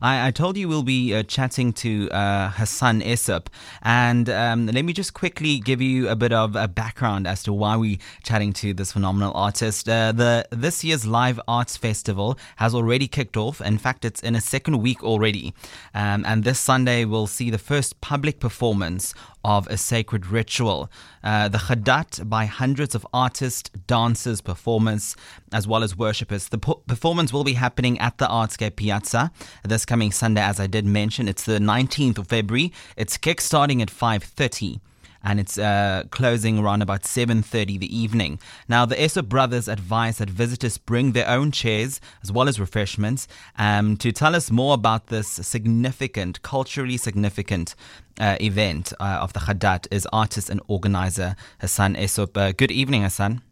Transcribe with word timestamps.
I, 0.00 0.28
I 0.28 0.30
told 0.30 0.56
you 0.56 0.68
we'll 0.68 0.82
be 0.82 1.14
uh, 1.14 1.22
chatting 1.24 1.72
to 1.74 2.08
uh, 2.10 2.50
Hassan 2.50 3.00
Essop, 3.02 3.46
and 3.82 4.28
um, 4.30 4.66
let 4.66 4.84
me 4.84 4.92
just 4.92 5.14
quickly 5.14 5.58
give 5.58 5.82
you 5.82 6.08
a 6.08 6.16
bit 6.16 6.32
of 6.32 6.56
a 6.56 6.68
background 6.68 7.26
as 7.26 7.42
to 7.44 7.52
why 7.52 7.76
we're 7.76 7.98
chatting 8.22 8.52
to 8.54 8.72
this 8.72 8.92
phenomenal 8.92 9.32
artist. 9.34 9.88
Uh, 9.88 10.12
the 10.12 10.46
this 10.50 10.84
year's 10.84 11.06
Live 11.06 11.40
Arts 11.46 11.76
Festival 11.76 12.38
has 12.56 12.74
already 12.74 13.08
kicked 13.08 13.36
off. 13.36 13.60
In 13.60 13.78
fact, 13.78 14.04
it's 14.04 14.22
in 14.22 14.34
a 14.34 14.40
second 14.40 14.78
week 14.78 15.02
already, 15.02 15.54
um, 15.94 16.24
and 16.26 16.44
this 16.44 16.58
Sunday 16.58 17.04
we'll 17.04 17.26
see 17.26 17.50
the 17.50 17.58
first 17.58 18.00
public 18.00 18.40
performance 18.40 19.14
of 19.44 19.66
a 19.68 19.76
sacred 19.76 20.26
ritual. 20.26 20.90
Uh, 21.22 21.48
the 21.48 21.58
Gadat 21.58 22.28
by 22.28 22.46
hundreds 22.46 22.94
of 22.94 23.06
artists, 23.12 23.70
dancers, 23.86 24.40
performers, 24.40 25.16
as 25.52 25.66
well 25.66 25.82
as 25.82 25.96
worshippers. 25.96 26.48
The 26.48 26.58
po- 26.58 26.82
performance 26.86 27.32
will 27.32 27.44
be 27.44 27.54
happening 27.54 27.98
at 27.98 28.18
the 28.18 28.26
Artscape 28.26 28.76
Piazza 28.76 29.30
this 29.64 29.84
coming 29.84 30.12
Sunday, 30.12 30.42
as 30.42 30.60
I 30.60 30.66
did 30.66 30.86
mention. 30.86 31.28
It's 31.28 31.44
the 31.44 31.58
19th 31.58 32.18
of 32.18 32.28
February. 32.28 32.72
It's 32.96 33.18
kickstarting 33.18 33.80
at 33.82 33.88
5.30 33.88 34.80
and 35.24 35.40
it's 35.40 35.58
uh, 35.58 36.04
closing 36.10 36.58
around 36.58 36.82
about 36.82 37.02
7.30 37.02 37.78
the 37.78 37.96
evening. 37.96 38.38
Now, 38.68 38.86
the 38.86 38.96
Essop 38.96 39.28
brothers 39.28 39.68
advise 39.68 40.18
that 40.18 40.30
visitors 40.30 40.78
bring 40.78 41.12
their 41.12 41.28
own 41.28 41.50
chairs 41.52 42.00
as 42.22 42.32
well 42.32 42.48
as 42.48 42.58
refreshments. 42.58 43.28
Um, 43.58 43.96
to 43.98 44.12
tell 44.12 44.34
us 44.34 44.50
more 44.50 44.74
about 44.74 45.08
this 45.08 45.28
significant, 45.28 46.42
culturally 46.42 46.96
significant 46.96 47.74
uh, 48.20 48.36
event 48.40 48.92
uh, 49.00 49.18
of 49.20 49.32
the 49.32 49.40
Gadat 49.40 49.86
is 49.90 50.06
artist 50.12 50.50
and 50.50 50.60
organizer 50.68 51.36
Hassan 51.60 51.94
Essop. 51.94 52.36
Uh, 52.36 52.52
good 52.52 52.70
evening, 52.70 53.02
Hassan. 53.02 53.42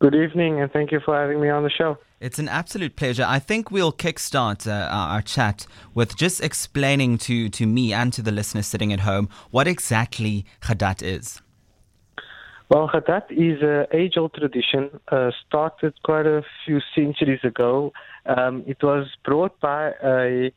Good 0.00 0.14
evening, 0.14 0.60
and 0.60 0.72
thank 0.72 0.92
you 0.92 1.00
for 1.04 1.14
having 1.14 1.40
me 1.40 1.50
on 1.50 1.62
the 1.62 1.70
show. 1.70 1.98
It's 2.20 2.38
an 2.38 2.48
absolute 2.48 2.96
pleasure. 2.96 3.24
I 3.26 3.38
think 3.38 3.70
we'll 3.70 3.94
kickstart 3.94 4.66
uh, 4.66 4.88
our 4.92 5.22
chat 5.22 5.66
with 5.94 6.16
just 6.16 6.44
explaining 6.44 7.16
to, 7.16 7.48
to 7.48 7.66
me 7.66 7.94
and 7.94 8.12
to 8.12 8.20
the 8.20 8.30
listeners 8.30 8.66
sitting 8.66 8.92
at 8.92 9.00
home 9.00 9.30
what 9.50 9.66
exactly 9.66 10.44
Gadat 10.60 11.02
is. 11.02 11.40
Well, 12.68 12.90
Gadat 12.92 13.30
is 13.30 13.62
an 13.62 13.86
age 13.98 14.18
old 14.18 14.34
tradition, 14.34 15.00
uh, 15.08 15.30
started 15.48 15.94
quite 16.02 16.26
a 16.26 16.44
few 16.66 16.80
centuries 16.94 17.40
ago. 17.42 17.94
Um, 18.26 18.64
it 18.66 18.82
was 18.82 19.06
brought 19.24 19.58
by 19.58 19.92
a, 20.04 20.52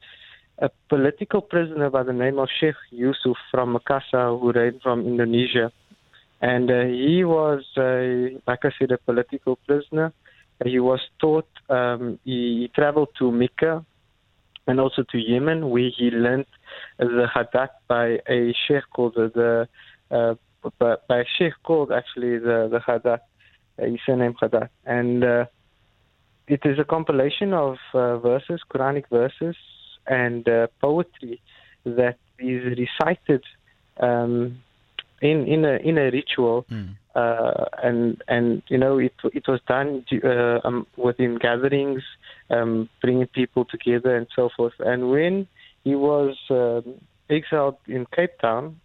a, 0.57 0.69
political 0.89 1.41
prisoner 1.41 1.89
by 1.89 2.03
the 2.03 2.11
name 2.11 2.39
of 2.39 2.49
Sheikh 2.59 2.75
Yusuf 2.91 3.37
from 3.49 3.77
Makassar, 3.77 4.37
who 4.37 4.51
reigned 4.51 4.81
from 4.81 5.07
Indonesia. 5.07 5.71
And 6.41 6.69
uh, 6.69 6.83
he 6.87 7.23
was, 7.23 7.63
uh, 7.77 8.37
like 8.45 8.65
I 8.65 8.71
said, 8.77 8.91
a 8.91 8.97
political 8.97 9.55
prisoner. 9.65 10.11
He 10.65 10.79
was 10.79 10.99
taught, 11.19 11.47
um, 11.69 12.19
he, 12.23 12.69
traveled 12.75 13.09
to 13.19 13.31
Mecca 13.31 13.85
and 14.67 14.79
also 14.79 15.03
to 15.11 15.17
Yemen, 15.17 15.69
where 15.69 15.89
he 15.97 16.09
learned 16.11 16.45
the 16.97 17.27
Hadat 17.33 17.69
by 17.87 18.19
a 18.29 18.53
sheikh 18.67 18.83
called 18.93 19.15
the, 19.15 19.67
uh, 20.11 20.35
by 20.79 21.19
a 21.19 21.25
sheikh 21.37 21.53
called 21.63 21.91
actually 21.91 22.37
the, 22.39 22.69
the 22.71 22.79
Hadat, 22.79 23.19
uh, 23.79 23.85
his 23.85 23.99
surname 24.05 24.35
Hadat. 24.41 24.69
And 24.85 25.23
uh, 25.23 25.45
it 26.47 26.61
is 26.65 26.79
a 26.79 26.83
compilation 26.83 27.53
of 27.53 27.77
uh, 27.93 28.17
verses, 28.19 28.61
Quranic 28.69 29.09
verses, 29.09 29.55
and 30.07 30.47
uh, 30.47 30.67
poetry 30.81 31.41
that 31.85 32.17
is 32.39 32.77
recited 32.77 33.43
um, 33.99 34.61
in 35.23 35.47
in 35.47 35.65
a 35.65 35.75
in 35.77 35.97
a 35.97 36.11
ritual, 36.11 36.65
mm. 36.69 36.89
uh, 37.15 37.65
and 37.81 38.21
and 38.27 38.61
you 38.67 38.77
know 38.77 38.97
it 38.97 39.13
it 39.33 39.47
was 39.47 39.61
done 39.67 40.05
uh, 40.23 40.59
um, 40.67 40.85
within 40.97 41.37
gatherings, 41.37 42.03
um, 42.49 42.89
bringing 43.01 43.27
people 43.27 43.63
together 43.65 44.15
and 44.15 44.27
so 44.35 44.49
forth. 44.55 44.73
And 44.79 45.09
when 45.09 45.47
he 45.83 45.95
was 45.95 46.35
um, 46.49 46.95
exiled 47.29 47.77
in 47.87 48.05
Cape 48.13 48.37
Town, 48.39 48.81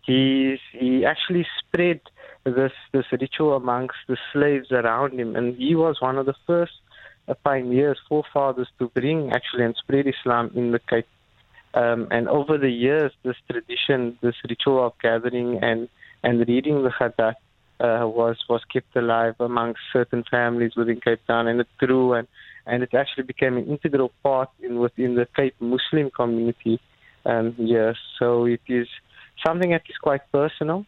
he 0.00 0.58
he 0.72 1.04
actually 1.04 1.46
spread 1.58 2.00
this 2.44 2.72
this 2.92 3.06
ritual 3.12 3.54
amongst 3.54 3.98
the 4.08 4.16
slaves 4.32 4.72
around 4.72 5.20
him, 5.20 5.36
and 5.36 5.54
he 5.56 5.74
was 5.74 6.00
one 6.00 6.16
of 6.16 6.24
the 6.24 6.34
first 6.46 6.72
uh, 7.28 7.34
pioneers, 7.44 7.98
forefathers 8.08 8.68
to 8.78 8.88
bring 8.88 9.30
actually 9.32 9.64
and 9.64 9.76
spread 9.76 10.06
Islam 10.06 10.50
in 10.54 10.72
the 10.72 10.80
Cape 10.80 11.06
um, 11.74 12.08
and 12.10 12.28
over 12.28 12.58
the 12.58 12.70
years, 12.70 13.12
this 13.22 13.36
tradition, 13.50 14.18
this 14.20 14.34
ritual 14.48 14.86
of 14.86 14.92
gathering 15.02 15.58
and, 15.62 15.88
and 16.22 16.46
reading 16.46 16.82
the 16.82 16.90
Gadat 16.90 17.36
uh, 17.80 18.06
was 18.06 18.36
was 18.48 18.62
kept 18.72 18.94
alive 18.94 19.34
among 19.40 19.74
certain 19.92 20.22
families 20.30 20.76
within 20.76 21.00
Cape 21.00 21.20
Town, 21.26 21.48
and 21.48 21.60
it 21.60 21.68
grew 21.78 22.12
and 22.12 22.28
and 22.66 22.82
it 22.82 22.94
actually 22.94 23.24
became 23.24 23.56
an 23.56 23.66
integral 23.66 24.12
part 24.22 24.50
in 24.60 24.78
within 24.78 25.16
the 25.16 25.26
Cape 25.34 25.56
Muslim 25.60 26.10
community. 26.10 26.80
Um, 27.24 27.54
yes, 27.58 27.96
so 28.18 28.44
it 28.44 28.60
is 28.68 28.86
something 29.44 29.70
that 29.70 29.82
is 29.88 29.96
quite 29.96 30.30
personal. 30.30 30.86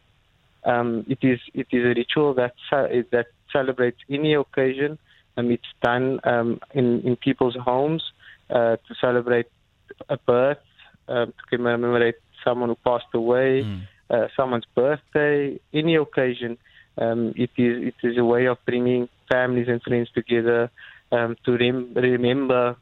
Um, 0.64 1.04
it 1.08 1.18
is 1.22 1.40
it 1.52 1.66
is 1.72 1.84
a 1.84 1.94
ritual 1.96 2.34
that 2.34 2.54
that 2.70 3.26
celebrates 3.52 3.98
any 4.08 4.34
occasion. 4.34 4.98
Um, 5.36 5.50
it's 5.50 5.72
done 5.82 6.20
um, 6.24 6.60
in 6.74 7.00
in 7.00 7.16
people's 7.16 7.56
homes 7.56 8.04
uh, 8.50 8.76
to 8.86 8.94
celebrate 9.00 9.46
a 10.08 10.16
birth, 10.16 10.58
um, 11.08 11.32
to 11.32 11.56
commemorate 11.56 12.16
someone 12.42 12.68
who 12.68 12.76
passed 12.76 13.12
away, 13.14 13.62
mm. 13.62 13.82
uh, 14.10 14.28
someone's 14.36 14.66
birthday, 14.74 15.58
any 15.72 15.96
occasion. 15.96 16.58
Um, 16.96 17.32
it 17.36 17.50
is 17.56 17.92
it 17.92 17.94
is 18.06 18.16
a 18.18 18.24
way 18.24 18.46
of 18.46 18.58
bringing 18.66 19.08
families 19.28 19.66
and 19.68 19.82
friends 19.82 20.08
together 20.14 20.70
um, 21.10 21.36
to 21.44 21.56
rem- 21.56 21.92
remember 21.94 22.76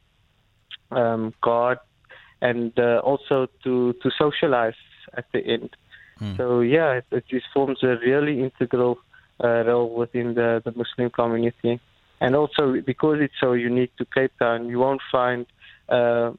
um, 0.91 1.33
God 1.41 1.79
and 2.43 2.79
uh, 2.79 3.01
also 3.03 3.47
to 3.65 3.95
to 4.03 4.11
socialize 4.19 4.75
at 5.17 5.25
the 5.33 5.41
end. 5.41 5.71
Mm. 6.21 6.37
So 6.37 6.61
yeah, 6.61 6.93
it, 6.93 7.07
it 7.11 7.25
just 7.29 7.47
forms 7.55 7.83
a 7.83 7.97
really 8.05 8.43
integral 8.43 8.99
uh, 9.43 9.65
role 9.65 9.95
within 9.95 10.35
the, 10.35 10.61
the 10.65 10.73
Muslim 10.73 11.11
community, 11.11 11.81
and 12.21 12.37
also 12.37 12.81
because 12.85 13.19
it's 13.21 13.35
so 13.41 13.53
unique 13.55 13.97
to 13.97 14.05
Cape 14.05 14.33
Town, 14.39 14.69
you 14.69 14.79
won't 14.79 15.01
find 15.11 15.47
uh, 15.89 16.33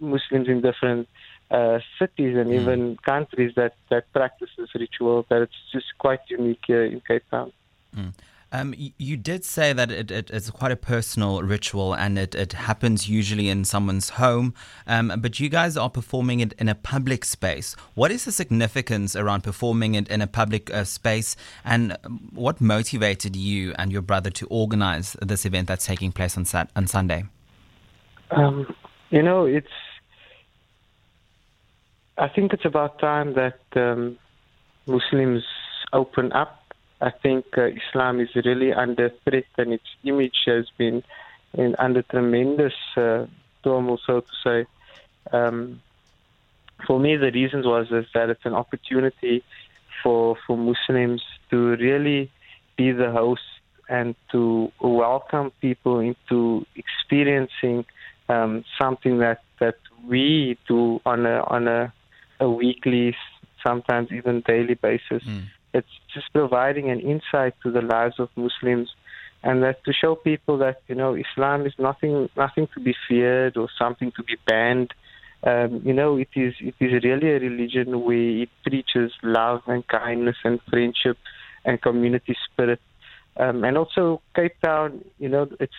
Muslims 0.00 0.48
in 0.48 0.60
different 0.60 1.08
uh, 1.50 1.78
cities 1.98 2.36
and 2.36 2.50
mm. 2.50 2.60
even 2.60 2.96
countries 3.04 3.52
that, 3.56 3.74
that 3.90 4.12
practice 4.12 4.50
this 4.56 4.68
ritual, 4.74 5.26
that 5.28 5.42
it's 5.42 5.52
just 5.72 5.86
quite 5.98 6.20
unique 6.28 6.60
here 6.66 6.84
in 6.84 7.00
Cape 7.00 7.24
Town. 7.30 7.52
Mm. 7.96 8.12
Um, 8.52 8.74
you 8.76 9.16
did 9.16 9.44
say 9.44 9.72
that 9.72 9.92
it, 9.92 10.10
it, 10.10 10.28
it's 10.30 10.50
quite 10.50 10.72
a 10.72 10.76
personal 10.76 11.40
ritual 11.40 11.94
and 11.94 12.18
it, 12.18 12.34
it 12.34 12.52
happens 12.54 13.08
usually 13.08 13.48
in 13.48 13.64
someone's 13.64 14.10
home, 14.10 14.54
um, 14.88 15.12
but 15.18 15.38
you 15.38 15.48
guys 15.48 15.76
are 15.76 15.88
performing 15.88 16.40
it 16.40 16.52
in 16.54 16.68
a 16.68 16.74
public 16.74 17.24
space. 17.24 17.76
What 17.94 18.10
is 18.10 18.24
the 18.24 18.32
significance 18.32 19.14
around 19.14 19.42
performing 19.42 19.94
it 19.94 20.08
in 20.08 20.20
a 20.20 20.26
public 20.26 20.68
uh, 20.74 20.82
space 20.82 21.36
and 21.64 21.96
what 22.32 22.60
motivated 22.60 23.36
you 23.36 23.72
and 23.78 23.92
your 23.92 24.02
brother 24.02 24.30
to 24.30 24.46
organize 24.48 25.16
this 25.22 25.46
event 25.46 25.68
that's 25.68 25.86
taking 25.86 26.10
place 26.10 26.36
on, 26.36 26.44
sat- 26.44 26.70
on 26.74 26.88
Sunday? 26.88 27.24
Um, 28.32 28.74
you 29.10 29.22
know, 29.22 29.44
it's. 29.44 29.68
I 32.20 32.28
think 32.28 32.52
it's 32.52 32.66
about 32.66 32.98
time 32.98 33.32
that 33.32 33.60
um, 33.76 34.18
Muslims 34.86 35.42
open 35.94 36.32
up. 36.32 36.62
I 37.00 37.08
think 37.08 37.46
uh, 37.56 37.68
Islam 37.68 38.20
is 38.20 38.28
really 38.34 38.74
under 38.74 39.10
threat, 39.24 39.46
and 39.56 39.72
its 39.72 39.88
image 40.04 40.42
has 40.44 40.66
been 40.76 41.02
in, 41.54 41.74
under 41.78 42.02
tremendous 42.02 42.74
uh, 42.94 43.24
turmoil, 43.64 43.98
so 44.06 44.20
to 44.20 44.32
say. 44.44 44.66
Um, 45.32 45.80
for 46.86 47.00
me, 47.00 47.16
the 47.16 47.30
reasons 47.30 47.64
was 47.64 47.86
is 47.90 48.04
that 48.12 48.28
it's 48.28 48.44
an 48.44 48.52
opportunity 48.52 49.42
for 50.02 50.36
for 50.46 50.58
Muslims 50.58 51.22
to 51.50 51.76
really 51.76 52.30
be 52.76 52.92
the 52.92 53.10
host 53.10 53.48
and 53.88 54.14
to 54.32 54.70
welcome 54.78 55.52
people 55.62 56.00
into 56.00 56.66
experiencing 56.76 57.86
um, 58.28 58.62
something 58.78 59.18
that, 59.18 59.42
that 59.58 59.78
we 60.06 60.58
do 60.68 61.00
on 61.06 61.24
a 61.24 61.40
on 61.44 61.66
a, 61.66 61.92
a 62.40 62.48
weekly, 62.48 63.14
sometimes 63.64 64.10
even 64.12 64.42
daily 64.46 64.74
basis. 64.74 65.22
Mm. 65.24 65.44
It's 65.72 65.94
just 66.12 66.32
providing 66.32 66.90
an 66.90 67.00
insight 67.00 67.54
to 67.62 67.70
the 67.70 67.82
lives 67.82 68.18
of 68.18 68.28
Muslims, 68.36 68.90
and 69.42 69.62
that 69.62 69.84
to 69.84 69.92
show 69.92 70.14
people 70.16 70.58
that 70.58 70.82
you 70.88 70.94
know 70.94 71.14
Islam 71.14 71.66
is 71.66 71.74
nothing 71.78 72.28
nothing 72.36 72.68
to 72.74 72.80
be 72.80 72.94
feared 73.08 73.56
or 73.56 73.68
something 73.78 74.12
to 74.16 74.22
be 74.24 74.36
banned. 74.46 74.92
Um, 75.42 75.80
you 75.84 75.94
know, 75.94 76.16
it 76.16 76.28
is 76.34 76.54
it 76.60 76.74
is 76.80 77.04
really 77.04 77.30
a 77.30 77.38
religion 77.38 78.04
where 78.04 78.42
it 78.42 78.50
preaches 78.66 79.12
love 79.22 79.62
and 79.66 79.86
kindness 79.86 80.36
and 80.44 80.60
friendship 80.68 81.16
and 81.64 81.80
community 81.80 82.36
spirit. 82.46 82.80
Um, 83.36 83.64
and 83.64 83.78
also 83.78 84.20
Cape 84.34 84.60
Town, 84.62 85.04
you 85.18 85.28
know, 85.28 85.48
it's 85.60 85.72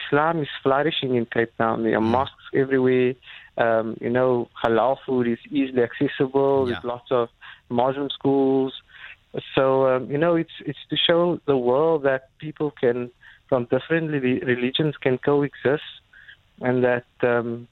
Islam 0.00 0.42
is 0.42 0.48
flourishing 0.62 1.14
in 1.16 1.26
Cape 1.26 1.52
Town. 1.58 1.82
There 1.82 1.96
are 1.96 2.00
mm. 2.00 2.16
mosques 2.16 2.48
everywhere. 2.54 3.14
Um, 3.56 3.96
you 4.00 4.10
know, 4.10 4.48
halal 4.62 4.96
food 5.04 5.26
is 5.26 5.38
easily 5.50 5.82
accessible. 5.82 6.54
Yeah. 6.56 6.74
There's 6.74 6.84
lots 6.84 7.10
of 7.10 7.28
Muslim 7.68 8.08
schools. 8.10 8.72
So 9.54 9.64
um, 9.88 10.10
you 10.10 10.18
know, 10.18 10.36
it's 10.36 10.56
it's 10.64 10.84
to 10.90 10.96
show 10.96 11.40
the 11.46 11.56
world 11.56 12.04
that 12.04 12.22
people 12.38 12.70
can 12.82 13.10
from 13.48 13.64
different 13.64 14.10
religions 14.52 14.94
can 15.00 15.18
coexist, 15.18 15.90
and 16.60 16.84
that 16.84 17.06
um, 17.22 17.66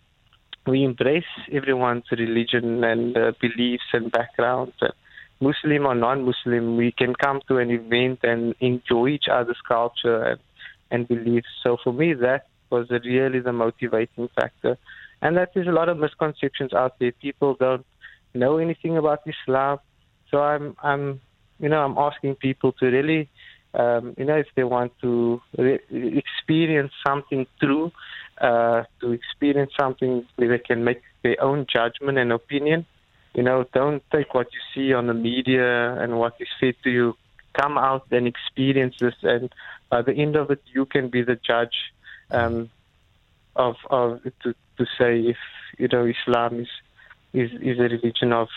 we 0.66 0.84
embrace 0.84 1.24
everyone's 1.52 2.10
religion 2.10 2.82
and 2.82 3.16
uh, 3.16 3.32
beliefs 3.40 3.88
and 3.92 4.10
backgrounds. 4.10 4.74
And 4.80 4.92
Muslim 5.40 5.86
or 5.86 5.94
non-Muslim, 5.94 6.76
we 6.76 6.92
can 6.92 7.14
come 7.14 7.40
to 7.48 7.58
an 7.58 7.70
event 7.70 8.20
and 8.22 8.54
enjoy 8.60 9.08
each 9.08 9.28
other's 9.30 9.60
culture 9.66 10.22
and, 10.22 10.40
and 10.90 11.06
beliefs. 11.08 11.48
So 11.62 11.76
for 11.82 11.92
me, 11.92 12.14
that 12.14 12.46
was 12.70 12.88
really 12.90 13.40
the 13.40 13.52
motivating 13.52 14.28
factor. 14.34 14.76
And 15.22 15.36
that 15.36 15.52
there's 15.54 15.68
a 15.68 15.72
lot 15.72 15.88
of 15.88 15.98
misconceptions 15.98 16.72
out 16.72 16.98
there. 16.98 17.12
People 17.12 17.56
don't 17.58 17.86
know 18.34 18.58
anything 18.58 18.96
about 18.96 19.20
Islam. 19.26 19.78
So 20.30 20.42
I'm, 20.42 20.76
I'm, 20.82 21.20
you 21.58 21.68
know, 21.68 21.80
I'm 21.80 21.96
asking 21.96 22.36
people 22.36 22.72
to 22.72 22.86
really, 22.86 23.28
um, 23.74 24.14
you 24.18 24.24
know, 24.24 24.36
if 24.36 24.46
they 24.56 24.64
want 24.64 24.92
to 25.02 25.40
re- 25.56 25.80
experience 25.90 26.92
something 27.06 27.46
true, 27.60 27.92
uh, 28.40 28.82
to 29.00 29.12
experience 29.12 29.72
something 29.78 30.26
where 30.36 30.48
they 30.48 30.58
can 30.58 30.84
make 30.84 31.02
their 31.22 31.42
own 31.42 31.66
judgment 31.72 32.18
and 32.18 32.32
opinion. 32.32 32.84
You 33.34 33.42
know, 33.42 33.64
don't 33.72 34.02
take 34.12 34.34
what 34.34 34.48
you 34.52 34.60
see 34.74 34.92
on 34.94 35.06
the 35.06 35.14
media 35.14 35.94
and 36.00 36.18
what 36.18 36.34
is 36.40 36.48
fed 36.60 36.74
to 36.84 36.90
you. 36.90 37.14
Come 37.58 37.78
out 37.78 38.06
and 38.10 38.26
experience 38.26 38.96
this, 39.00 39.14
and 39.22 39.50
by 39.88 40.02
the 40.02 40.12
end 40.12 40.36
of 40.36 40.50
it, 40.50 40.62
you 40.72 40.86
can 40.86 41.08
be 41.08 41.22
the 41.22 41.36
judge 41.36 41.92
um, 42.30 42.70
of 43.54 43.76
of 43.90 44.22
to 44.42 44.54
to 44.78 44.86
say 44.98 45.20
if 45.20 45.38
you 45.78 45.88
know 45.88 46.06
Islam 46.06 46.60
is 46.60 46.68
is 47.32 47.50
is 47.60 47.78
a 47.78 47.88
religion 47.88 48.32
of 48.32 48.48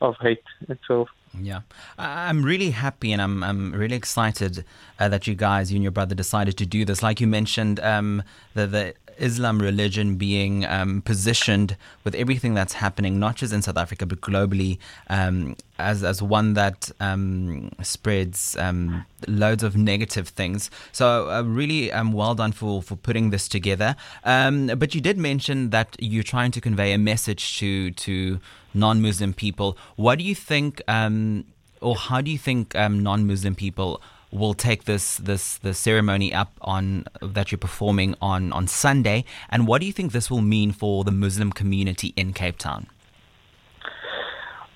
of 0.00 0.16
hate 0.20 0.42
so 0.86 1.06
yeah, 1.38 1.60
I'm 1.96 2.42
really 2.42 2.70
happy 2.70 3.12
and 3.12 3.22
I'm 3.22 3.44
I'm 3.44 3.72
really 3.72 3.94
excited 3.94 4.64
uh, 4.98 5.08
that 5.08 5.26
you 5.28 5.36
guys, 5.36 5.70
you 5.70 5.76
and 5.76 5.82
your 5.82 5.92
brother, 5.92 6.14
decided 6.14 6.56
to 6.58 6.66
do 6.66 6.84
this. 6.84 7.02
Like 7.02 7.20
you 7.20 7.28
mentioned, 7.28 7.78
um, 7.80 8.24
the 8.54 8.66
the 8.66 8.94
Islam 9.20 9.60
religion 9.60 10.16
being 10.16 10.64
um, 10.64 11.02
positioned 11.02 11.76
with 12.04 12.14
everything 12.14 12.54
that's 12.54 12.74
happening, 12.74 13.18
not 13.18 13.36
just 13.36 13.52
in 13.52 13.62
South 13.62 13.76
Africa 13.76 14.06
but 14.06 14.20
globally, 14.20 14.78
um, 15.08 15.56
as 15.78 16.02
as 16.02 16.22
one 16.22 16.54
that 16.54 16.90
um, 17.00 17.70
spreads 17.82 18.56
um, 18.56 19.04
loads 19.28 19.62
of 19.62 19.76
negative 19.76 20.28
things. 20.28 20.70
So 20.92 21.30
uh, 21.30 21.42
really, 21.42 21.92
um, 21.92 22.12
well 22.12 22.34
done 22.34 22.52
for 22.52 22.82
for 22.82 22.96
putting 22.96 23.30
this 23.30 23.48
together. 23.48 23.96
Um, 24.24 24.66
but 24.66 24.94
you 24.94 25.00
did 25.00 25.18
mention 25.18 25.70
that 25.70 25.96
you're 25.98 26.22
trying 26.22 26.52
to 26.52 26.60
convey 26.60 26.92
a 26.92 26.98
message 26.98 27.58
to 27.58 27.90
to 27.92 28.40
non-Muslim 28.74 29.34
people. 29.34 29.76
What 29.96 30.18
do 30.18 30.24
you 30.24 30.34
think, 30.34 30.82
or 30.88 31.96
how 31.96 32.20
do 32.20 32.30
you 32.30 32.38
think 32.38 32.74
non-Muslim 32.74 33.54
people? 33.54 34.00
Will 34.32 34.54
take 34.54 34.84
this 34.84 35.16
this 35.16 35.58
the 35.58 35.74
ceremony 35.74 36.32
up 36.32 36.52
on 36.60 37.04
that 37.20 37.50
you're 37.50 37.58
performing 37.58 38.14
on 38.20 38.52
on 38.52 38.66
Sunday, 38.66 39.24
and 39.48 39.66
what 39.66 39.80
do 39.80 39.86
you 39.86 39.92
think 39.92 40.12
this 40.12 40.30
will 40.30 40.42
mean 40.42 40.72
for 40.72 41.04
the 41.04 41.12
Muslim 41.12 41.52
community 41.52 42.12
in 42.16 42.32
Cape 42.32 42.58
Town? 42.58 42.86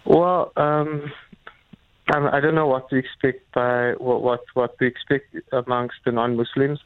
Well, 0.05 0.53
um, 0.56 1.12
I 2.09 2.41
don't 2.41 2.55
know 2.55 2.67
what 2.67 2.91
to 2.91 2.97
expect 2.97 3.53
by 3.53 3.93
what 3.99 4.23
what, 4.23 4.41
what 4.55 4.79
to 4.79 4.85
expect 4.85 5.37
amongst 5.53 5.97
the 6.05 6.12
non-Muslims. 6.12 6.81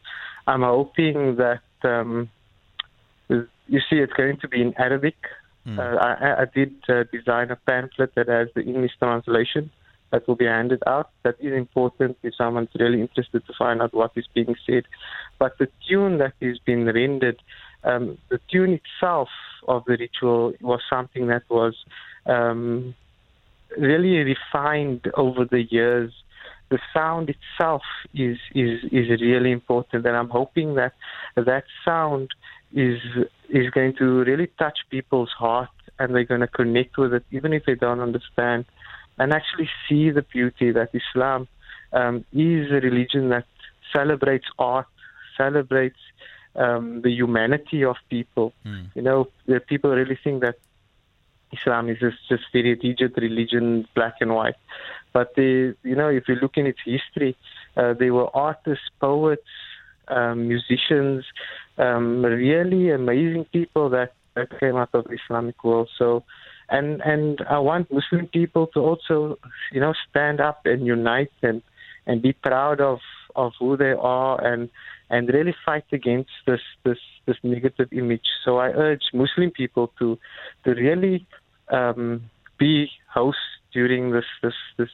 I'm 0.47 0.62
hoping 0.62 1.37
that 1.37 1.61
um, 1.82 2.31
you 3.29 3.81
see 3.91 3.97
it's 3.97 4.12
going 4.12 4.38
to 4.38 4.49
be 4.49 4.62
in 4.62 4.75
Arabic. 4.79 5.17
Mm. 5.67 5.79
Uh, 5.79 5.99
I, 5.99 6.43
I, 6.43 6.44
did 6.55 6.75
uh, 6.88 7.05
design 7.12 7.50
a 7.50 7.56
pamphlet 7.56 8.14
that 8.14 8.29
has 8.29 8.49
the 8.55 8.62
English 8.62 8.93
translation 8.99 9.71
that 10.10 10.26
will 10.26 10.37
be 10.37 10.46
handed 10.46 10.82
out. 10.87 11.10
That 11.22 11.37
is 11.40 11.52
important 11.52 12.19
if 12.22 12.34
someone's 12.34 12.70
really 12.78 13.00
interested 13.00 13.46
to 13.46 13.52
find 13.58 13.82
out 13.82 13.94
what 13.94 14.12
is 14.16 14.26
being 14.34 14.55
said. 14.66 14.84
But 15.38 15.58
the 15.58 15.69
tune 15.88 16.19
that 16.19 16.34
is 16.40 16.58
being 16.64 16.87
rendered, 16.87 17.40
um, 17.84 18.19
the 18.28 18.40
tune 18.50 18.81
itself 18.81 19.28
of 19.66 19.84
the 19.87 19.96
ritual 19.99 20.52
was 20.60 20.81
something 20.88 21.28
that 21.28 21.43
was 21.50 21.75
um, 22.26 22.94
really 23.76 24.19
refined 24.19 25.10
over 25.14 25.44
the 25.44 25.62
years. 25.62 26.12
The 26.70 26.78
sound 26.93 27.31
itself 27.31 27.82
is, 28.12 28.37
is 28.54 28.81
is 28.93 29.22
really 29.22 29.52
important, 29.52 30.04
and 30.04 30.14
I'm 30.14 30.28
hoping 30.28 30.75
that 30.75 30.93
that 31.34 31.64
sound 31.82 32.28
is 32.75 33.00
is 33.49 33.70
going 33.70 33.94
to 33.96 34.22
really 34.25 34.49
touch 34.58 34.78
people's 34.90 35.31
heart, 35.31 35.70
and 35.99 36.14
they're 36.14 36.25
going 36.25 36.43
to 36.43 36.46
connect 36.46 36.99
with 36.99 37.14
it, 37.14 37.25
even 37.31 37.54
if 37.54 37.64
they 37.64 37.75
don't 37.75 38.00
understand 38.00 38.66
and 39.19 39.32
actually 39.32 39.69
see 39.88 40.11
the 40.11 40.23
beauty 40.23 40.70
that 40.73 40.91
Islam 40.94 41.49
um, 41.93 42.25
is 42.32 42.70
a 42.70 42.81
religion 42.81 43.29
that 43.31 43.47
celebrates 43.94 44.47
art, 44.59 44.87
celebrates 45.37 45.99
um, 46.56 47.03
the 47.03 47.11
humanity 47.11 47.85
of 47.85 47.97
people. 48.11 48.53
Mm. 48.65 48.91
You 48.94 49.03
know, 49.03 49.29
people 49.67 49.91
really 49.91 50.19
think 50.23 50.43
that 50.43 50.56
Islam 51.53 51.88
is 51.88 51.99
just, 51.99 52.19
just 52.29 52.44
very 52.53 52.75
rigid 52.75 53.17
religion, 53.17 53.87
black 53.94 54.17
and 54.20 54.35
white. 54.35 54.56
But 55.12 55.35
they, 55.37 55.75
you 55.82 55.97
know, 55.97 56.09
if 56.09 56.29
you 56.29 56.35
look 56.35 56.56
in 56.56 56.67
its 56.67 56.81
history, 56.85 57.37
uh, 57.76 57.94
there 57.94 58.12
were 58.12 58.29
artists, 58.37 58.85
poets, 59.00 59.43
um, 60.09 60.49
musicians, 60.49 61.25
um, 61.79 62.25
really 62.25 62.91
amazing 62.91 63.44
people 63.47 63.88
that, 63.91 64.12
that 64.35 64.59
came 64.61 64.76
out 64.76 64.91
of 64.93 65.05
the 65.05 65.17
Islamic 65.25 65.62
world. 65.64 65.88
So 65.97 66.25
and 66.69 67.00
and 67.03 67.41
I 67.49 67.59
want 67.59 67.93
Muslim 67.93 68.26
people 68.26 68.67
to 68.69 68.81
also, 68.81 69.38
you 69.73 69.81
know, 69.81 69.94
stand 70.11 70.41
up 70.41 70.61
and 70.65 70.87
unite 70.87 71.32
and 71.43 71.62
and 72.06 72.23
be 72.23 72.32
proud 72.32 72.81
of 72.81 73.00
of 73.37 73.53
who 73.59 73.76
they 73.76 73.93
are 73.93 74.44
and 74.44 74.69
and 75.11 75.29
really 75.29 75.55
fight 75.65 75.85
against 75.93 76.31
this 76.47 76.61
this 76.85 76.99
this 77.26 77.37
negative 77.43 77.88
image. 77.93 78.26
So 78.44 78.59
I 78.59 78.69
urge 78.69 79.05
Muslim 79.12 79.50
people 79.50 79.93
to 79.99 80.19
to 80.65 80.75
really 80.75 81.26
um, 81.70 82.31
be 82.59 82.91
hosts 83.12 83.41
during 83.73 84.11
this 84.11 84.26
this 84.43 84.55
this 84.76 84.91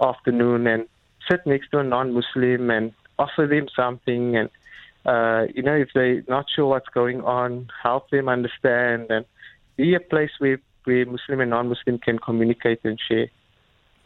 afternoon 0.00 0.66
and 0.66 0.86
sit 1.30 1.46
next 1.46 1.70
to 1.70 1.78
a 1.78 1.84
non-Muslim 1.84 2.70
and 2.70 2.92
offer 3.18 3.46
them 3.46 3.66
something 3.74 4.36
and 4.36 4.50
uh, 5.06 5.46
you 5.54 5.62
know 5.62 5.74
if 5.74 5.88
they're 5.94 6.22
not 6.28 6.46
sure 6.54 6.66
what's 6.66 6.88
going 6.88 7.22
on, 7.22 7.70
help 7.82 8.10
them 8.10 8.28
understand 8.28 9.06
and 9.10 9.24
be 9.76 9.94
a 9.94 10.00
place 10.00 10.30
where 10.38 10.60
where 10.86 11.04
Muslim 11.06 11.40
and 11.40 11.50
non-Muslim 11.50 11.98
can 11.98 12.18
communicate 12.18 12.80
and 12.84 12.98
share. 13.00 13.28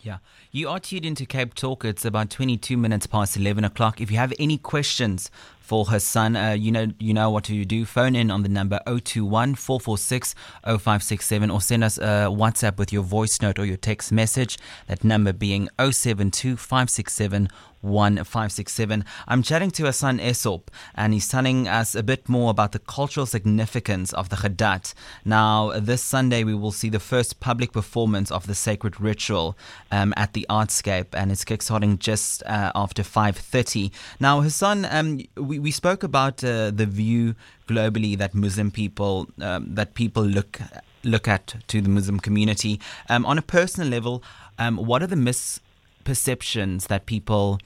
Yeah. 0.00 0.18
You 0.50 0.68
are 0.68 0.80
tuned 0.80 1.04
into 1.04 1.26
Cape 1.26 1.54
Talk. 1.54 1.84
It's 1.84 2.04
about 2.04 2.30
22 2.30 2.76
minutes 2.76 3.06
past 3.06 3.36
11 3.36 3.64
o'clock. 3.64 4.00
If 4.00 4.10
you 4.10 4.16
have 4.16 4.32
any 4.38 4.58
questions 4.58 5.30
for 5.70 5.84
Hassan, 5.84 6.34
uh, 6.34 6.50
you 6.50 6.72
know 6.72 6.88
you 6.98 7.14
know 7.14 7.30
what 7.30 7.44
to 7.44 7.64
do. 7.64 7.84
Phone 7.84 8.16
in 8.16 8.28
on 8.28 8.42
the 8.42 8.48
number 8.48 8.80
021 8.86 9.54
446 9.54 10.34
0567 10.64 11.48
or 11.48 11.60
send 11.60 11.84
us 11.84 11.96
a 11.96 12.26
WhatsApp 12.26 12.76
with 12.76 12.92
your 12.92 13.04
voice 13.04 13.40
note 13.40 13.56
or 13.56 13.64
your 13.64 13.76
text 13.76 14.10
message. 14.10 14.58
That 14.88 15.04
number 15.04 15.32
being 15.32 15.68
072 15.78 16.56
567 16.56 17.48
1567. 17.82 19.04
I'm 19.26 19.42
chatting 19.42 19.70
to 19.72 19.84
Hassan 19.84 20.18
Essop 20.18 20.68
and 20.94 21.12
he's 21.12 21.28
telling 21.28 21.66
us 21.66 21.94
a 21.94 22.02
bit 22.02 22.28
more 22.28 22.50
about 22.50 22.72
the 22.72 22.78
cultural 22.78 23.26
significance 23.26 24.12
of 24.12 24.28
the 24.28 24.36
Gadat. 24.36 24.92
Now, 25.24 25.78
this 25.78 26.02
Sunday 26.02 26.44
we 26.44 26.54
will 26.54 26.72
see 26.72 26.88
the 26.88 27.00
first 27.00 27.40
public 27.40 27.72
performance 27.72 28.30
of 28.30 28.46
the 28.46 28.54
sacred 28.54 29.00
ritual 29.00 29.56
um, 29.90 30.12
at 30.16 30.34
the 30.34 30.46
Artscape 30.50 31.08
and 31.12 31.32
it's 31.32 31.44
kickstarting 31.44 31.98
just 31.98 32.42
uh, 32.44 32.72
after 32.74 33.02
5.30. 33.02 33.92
Now, 34.18 34.40
Hassan, 34.42 34.84
um, 34.84 35.20
we, 35.36 35.58
we 35.60 35.70
spoke 35.70 36.02
about 36.02 36.42
uh, 36.42 36.70
the 36.70 36.86
view 36.86 37.34
globally 37.68 38.16
that 38.18 38.34
Muslim 38.34 38.70
people, 38.70 39.28
um, 39.40 39.74
that 39.74 39.94
people 39.94 40.24
look 40.24 40.60
look 41.02 41.26
at 41.26 41.54
to 41.68 41.80
the 41.80 41.88
Muslim 41.88 42.20
community. 42.20 42.80
Um, 43.08 43.24
on 43.24 43.38
a 43.38 43.42
personal 43.42 43.88
level, 43.88 44.22
um, 44.58 44.76
what 44.76 45.02
are 45.02 45.06
the 45.06 45.16
misperceptions 45.16 46.88
that 46.88 47.06
people 47.06 47.58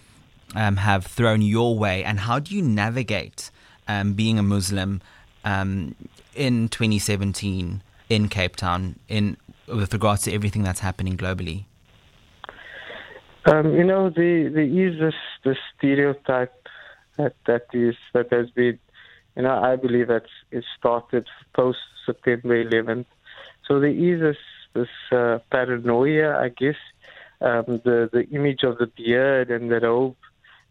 um, 0.55 0.77
have 0.77 1.07
thrown 1.07 1.43
your 1.43 1.77
way, 1.77 2.05
and 2.05 2.21
how 2.21 2.39
do 2.39 2.55
you 2.55 2.63
navigate 2.63 3.51
um, 3.89 4.13
being 4.15 4.39
a 4.39 4.43
Muslim 4.43 5.01
um, 5.45 5.95
in 6.35 6.69
2017 6.69 7.83
in 8.09 8.29
Cape 8.29 8.57
Town, 8.57 8.99
in 9.09 9.37
with 9.67 9.93
regards 9.93 10.23
to 10.23 10.33
everything 10.33 10.63
that's 10.63 10.81
happening 10.81 11.17
globally? 11.17 11.65
Um, 13.47 13.75
you 13.75 13.85
know, 13.85 14.09
the, 14.09 14.51
there 14.55 14.63
is 14.63 14.99
this, 14.99 15.15
this 15.45 15.59
stereotype 15.77 16.65
that 17.17 17.35
that 17.47 17.67
is 17.73 17.97
that 18.13 18.33
has 18.33 18.51
been, 18.51 18.79
you 19.37 19.43
know, 19.43 19.57
I 19.57 19.77
believe 19.77 20.09
that 20.09 20.27
it 20.51 20.65
started 20.79 21.27
post 21.55 21.79
September 22.07 22.63
11th. 22.65 23.07
So 23.67 23.81
there 23.81 23.91
is 23.91 24.21
this 24.21 24.37
this 24.75 24.89
uh, 25.13 25.39
paranoia, 25.51 26.39
I 26.39 26.49
guess, 26.49 26.77
um, 27.41 27.81
the 27.85 28.09
the 28.13 28.27
image 28.31 28.63
of 28.63 28.79
the 28.79 28.87
beard 28.87 29.51
and 29.51 29.71
the 29.71 29.81
robe, 29.81 30.17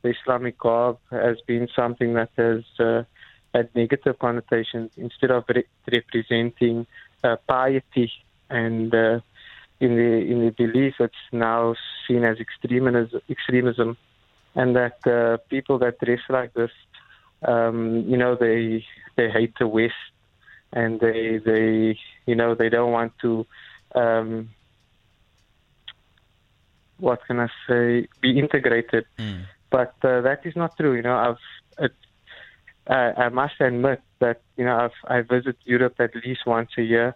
the 0.01 0.09
Islamic 0.09 0.57
garb, 0.57 0.97
has 1.11 1.37
been 1.47 1.67
something 1.75 2.13
that 2.13 2.31
has 2.37 2.63
uh, 2.79 3.03
had 3.53 3.69
negative 3.75 4.19
connotations. 4.19 4.91
Instead 4.97 5.31
of 5.31 5.45
re- 5.47 5.65
representing 5.91 6.85
uh, 7.23 7.37
piety 7.47 8.11
and 8.49 8.93
uh, 8.93 9.19
in 9.79 9.95
the 9.95 10.11
in 10.31 10.45
the 10.45 10.51
belief 10.51 10.95
it's 10.99 11.25
now 11.31 11.75
seen 12.07 12.23
as 12.23 12.37
extremism, 12.39 13.21
extremism, 13.29 13.97
and 14.55 14.75
that 14.75 15.05
uh, 15.07 15.37
people 15.49 15.79
that 15.79 15.99
dress 15.99 16.21
like 16.29 16.53
this, 16.53 16.71
um, 17.43 18.03
you 18.07 18.17
know, 18.17 18.35
they 18.35 18.85
they 19.15 19.29
hate 19.29 19.53
the 19.59 19.67
West, 19.67 19.93
and 20.71 20.99
they 20.99 21.37
they 21.37 21.97
you 22.25 22.35
know 22.35 22.55
they 22.55 22.69
don't 22.69 22.91
want 22.91 23.13
to 23.21 23.45
um, 23.95 24.49
what 26.97 27.25
can 27.27 27.39
I 27.39 27.47
say 27.67 28.07
be 28.21 28.39
integrated. 28.39 29.05
Mm. 29.17 29.45
But 29.69 29.95
uh, 30.03 30.21
that 30.21 30.45
is 30.45 30.55
not 30.55 30.77
true. 30.77 30.93
You 30.95 31.01
know, 31.01 31.17
I've 31.17 31.85
it, 31.85 31.93
I, 32.87 33.25
I 33.25 33.29
must 33.29 33.55
admit 33.59 34.01
that 34.19 34.41
you 34.57 34.65
know 34.65 34.77
I've 34.77 34.99
I 35.05 35.21
visit 35.21 35.57
Europe 35.65 35.95
at 35.99 36.15
least 36.15 36.45
once 36.45 36.71
a 36.77 36.83
year, 36.83 37.15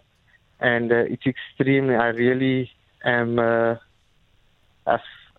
and 0.60 0.90
uh, 0.92 0.96
it's 0.96 1.26
extremely. 1.26 1.94
I 1.94 2.08
really 2.08 2.70
am. 3.04 3.38
Uh, 3.38 3.76
I 4.86 4.98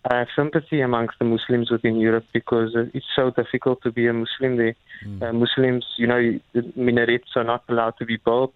have 0.09 0.27
sympathy 0.35 0.81
amongst 0.81 1.19
the 1.19 1.25
Muslims 1.25 1.69
within 1.69 1.97
Europe 1.97 2.25
because 2.33 2.71
it's 2.93 3.05
so 3.15 3.31
difficult 3.31 3.81
to 3.83 3.91
be 3.91 4.07
a 4.07 4.13
Muslim 4.13 4.57
there. 4.57 4.75
Mm. 5.05 5.21
Uh, 5.21 5.33
Muslims, 5.33 5.85
you 5.97 6.07
know, 6.07 6.39
the 6.53 6.73
minarets 6.75 7.31
are 7.35 7.43
not 7.43 7.63
allowed 7.69 7.95
to 7.99 8.05
be 8.05 8.17
built. 8.17 8.53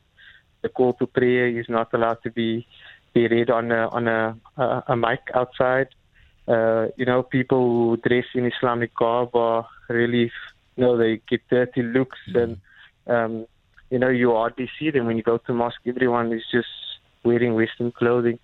The 0.61 0.69
call 0.69 0.93
to 0.93 1.07
prayer 1.07 1.47
is 1.47 1.67
not 1.67 1.93
allowed 1.93 2.23
to 2.23 2.31
be 2.31 2.65
be 3.13 3.27
read 3.27 3.49
on 3.49 3.71
a 3.71 3.89
on 3.89 4.07
a 4.07 4.35
a, 4.57 4.83
a 4.87 4.95
mic 4.95 5.19
outside. 5.35 5.89
Uh, 6.47 6.87
you 6.97 7.05
know, 7.05 7.23
people 7.23 7.59
who 7.59 7.97
dress 7.97 8.25
in 8.33 8.45
Islamic 8.45 8.93
garb 8.95 9.35
are 9.35 9.67
really, 9.89 10.31
you 10.75 10.83
know, 10.83 10.97
they 10.97 11.21
get 11.29 11.41
dirty 11.49 11.81
looks 11.81 12.19
and, 12.33 12.57
um, 13.07 13.45
you 13.89 13.97
know, 13.97 14.09
you 14.09 14.31
hardly 14.31 14.69
see 14.77 14.91
them 14.91 15.05
when 15.05 15.15
you 15.15 15.23
go 15.23 15.37
to 15.37 15.53
mosque. 15.53 15.79
Everyone 15.85 16.33
is 16.33 16.43
just 16.51 16.67
wearing 17.23 17.53
Western 17.53 17.93
clothing. 17.93 18.39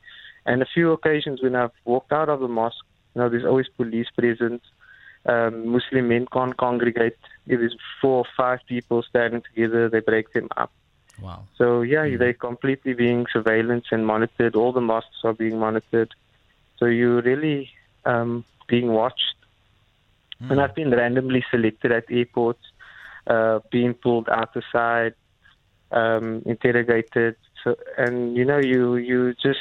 And 0.45 0.61
a 0.61 0.65
few 0.73 0.93
occasions 0.93 1.41
when 1.43 1.55
I've 1.55 1.71
walked 1.83 2.13
out 2.13 2.29
of 2.29 2.39
the 2.39 2.47
mosque, 2.47 2.85
you 3.15 3.21
know, 3.21 3.29
there's 3.29 3.45
always 3.45 3.67
police 3.69 4.07
present. 4.17 4.61
Um, 5.25 5.69
Muslim 5.69 6.07
men 6.07 6.27
can't 6.31 6.55
congregate. 6.55 7.17
If 7.47 7.59
there's 7.59 7.75
four 8.01 8.19
or 8.19 8.25
five 8.37 8.59
people 8.67 9.03
standing 9.03 9.41
together, 9.41 9.89
they 9.89 9.99
break 9.99 10.33
them 10.33 10.47
up. 10.55 10.71
Wow. 11.21 11.43
So 11.57 11.81
yeah, 11.81 12.15
they're 12.17 12.33
completely 12.33 12.93
being 12.93 13.25
surveillance 13.31 13.87
and 13.91 14.07
monitored. 14.07 14.55
All 14.55 14.71
the 14.71 14.81
mosques 14.81 15.23
are 15.23 15.33
being 15.33 15.59
monitored. 15.59 16.13
So 16.77 16.85
you're 16.85 17.21
really 17.21 17.69
um, 18.05 18.45
being 18.67 18.93
watched. 18.93 19.35
And 20.41 20.61
I've 20.61 20.73
been 20.73 20.91
randomly 20.91 21.43
selected 21.51 21.91
at 21.91 22.05
airports, 22.09 22.63
uh, 23.27 23.59
being 23.71 23.93
pulled 23.93 24.29
out 24.29 24.53
the 24.53 24.63
side, 24.71 25.13
um, 25.91 26.43
interrogated. 26.45 27.35
So, 27.61 27.75
and 27.97 28.37
you 28.37 28.45
know, 28.45 28.57
you 28.57 28.95
you 28.95 29.33
just 29.33 29.59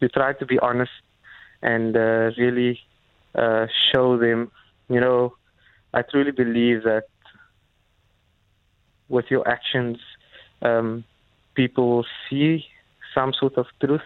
you 0.00 0.08
try 0.08 0.34
to 0.34 0.46
be 0.46 0.58
honest 0.60 0.92
and 1.62 1.96
uh, 1.96 2.30
really 2.36 2.80
uh, 3.34 3.66
show 3.92 4.18
them. 4.18 4.50
You 4.88 5.00
know, 5.00 5.34
I 5.94 6.02
truly 6.02 6.32
believe 6.32 6.84
that 6.84 7.04
with 9.08 9.26
your 9.30 9.46
actions, 9.46 9.98
um, 10.62 11.04
people 11.54 11.88
will 11.88 12.06
see 12.28 12.64
some 13.14 13.32
sort 13.32 13.56
of 13.56 13.66
truth. 13.80 14.02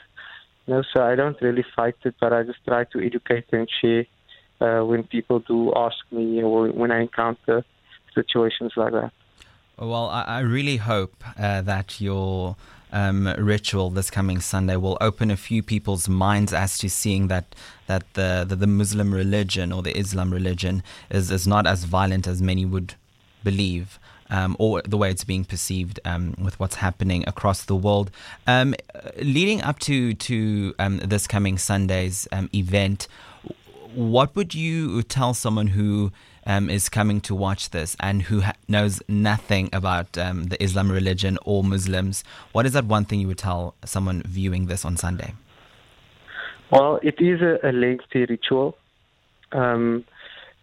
You 0.66 0.75
know, 0.75 0.82
so 0.92 1.02
I 1.02 1.14
don't 1.14 1.40
really 1.40 1.64
fight 1.75 1.96
it, 2.04 2.16
but 2.20 2.32
I 2.32 2.42
just 2.42 2.64
try 2.64 2.84
to 2.84 3.06
educate 3.06 3.46
and 3.52 3.68
share 3.80 4.06
uh, 4.60 4.84
when 4.84 5.04
people 5.04 5.38
do 5.40 5.72
ask 5.76 5.96
me 6.10 6.42
or 6.42 6.68
when 6.68 6.90
I 6.90 7.00
encounter 7.02 7.64
situations 8.14 8.72
like 8.76 8.92
that. 8.92 9.12
Well, 9.78 10.08
I, 10.08 10.22
I 10.22 10.40
really 10.40 10.78
hope 10.78 11.22
uh, 11.38 11.60
that 11.62 12.00
your 12.00 12.56
um, 12.93 13.26
ritual 13.38 13.90
this 13.90 14.11
coming 14.11 14.40
Sunday 14.40 14.76
will 14.76 14.97
open 15.00 15.31
a 15.31 15.37
few 15.37 15.62
people's 15.62 16.09
minds 16.09 16.52
as 16.52 16.78
to 16.78 16.88
seeing 16.88 17.28
that 17.28 17.55
that 17.87 18.02
the, 18.14 18.45
the, 18.49 18.57
the 18.57 18.66
Muslim 18.66 19.12
religion 19.14 19.73
or 19.73 19.83
the 19.83 19.97
Islam 19.97 20.33
religion 20.33 20.83
is, 21.11 21.31
is 21.31 21.47
not 21.47 21.66
as 21.66 21.85
violent 21.85 22.26
as 22.26 22.43
many 22.43 22.64
would 22.64 22.95
believe. 23.45 23.99
Um, 24.28 24.57
or 24.59 24.83
the 24.83 24.97
way 24.97 25.12
it's 25.12 25.23
being 25.23 25.45
perceived 25.45 26.00
um, 26.05 26.35
with 26.37 26.59
what's 26.59 26.75
happening 26.75 27.23
across 27.28 27.64
the 27.64 27.76
world. 27.76 28.11
Um, 28.49 28.75
leading 29.23 29.62
up 29.62 29.78
to 29.81 30.14
to 30.14 30.75
um, 30.81 30.99
this 30.99 31.28
coming 31.28 31.59
Sunday's 31.59 32.26
um, 32.33 32.50
event, 32.52 33.07
what 33.95 34.35
would 34.35 34.52
you 34.52 35.05
tell 35.05 35.33
someone 35.33 35.69
who 35.69 36.11
um, 36.47 36.71
is 36.71 36.88
coming 36.88 37.21
to 37.23 37.35
watch 37.35 37.71
this 37.71 37.97
and 38.00 38.23
who 38.23 38.41
ha- 38.41 38.55
knows 38.69 39.03
nothing 39.09 39.69
about 39.73 40.17
um, 40.17 40.45
the 40.45 40.62
Islam 40.62 40.91
religion 40.91 41.38
or 41.45 41.62
Muslims? 41.65 42.25
What 42.53 42.67
is 42.67 42.73
that 42.73 42.85
one 42.85 43.05
thing 43.05 43.21
you 43.21 43.29
would 43.29 43.38
tell 43.38 43.75
someone 43.85 44.23
viewing 44.23 44.67
this 44.67 44.85
on 44.85 44.97
Sunday? 44.97 45.35
Well, 46.71 46.99
it 47.03 47.21
is 47.21 47.41
a, 47.43 47.59
a 47.69 47.73
lengthy 47.73 48.25
ritual. 48.26 48.76
Um, 49.53 50.05